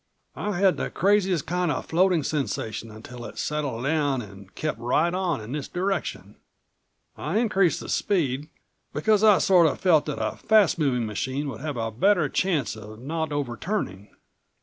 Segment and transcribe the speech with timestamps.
[0.35, 5.13] I had the craziest kind of floating sensation until it settled down and kept right
[5.13, 6.37] on in this direction.
[7.15, 8.49] I increased the speed,
[8.93, 12.75] because I sort of felt that a fast moving machine would have a better chance
[12.75, 14.09] of not overturning."